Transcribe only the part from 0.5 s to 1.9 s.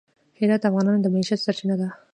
د افغانانو د معیشت سرچینه ده.